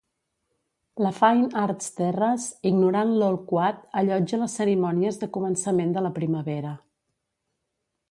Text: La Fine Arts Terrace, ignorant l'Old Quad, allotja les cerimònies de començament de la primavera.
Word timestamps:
La 1.05 1.11
Fine 1.17 1.49
Arts 1.63 1.91
Terrace, 1.99 2.57
ignorant 2.71 3.13
l'Old 3.19 3.45
Quad, 3.53 3.87
allotja 4.03 4.43
les 4.45 4.59
cerimònies 4.61 5.23
de 5.25 5.33
començament 5.39 5.97
de 5.99 6.09
la 6.09 6.17
primavera. 6.21 6.77